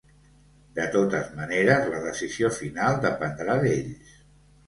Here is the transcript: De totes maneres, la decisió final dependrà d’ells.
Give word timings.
De 0.79 0.85
totes 0.95 1.27
maneres, 1.39 1.85
la 1.91 2.01
decisió 2.07 2.51
final 2.57 2.99
dependrà 3.05 3.61
d’ells. 3.65 4.17